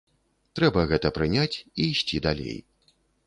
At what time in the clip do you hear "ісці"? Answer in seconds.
1.91-2.23